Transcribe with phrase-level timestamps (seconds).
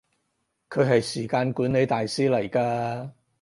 [0.71, 3.11] 佢係時間管理大師嚟㗎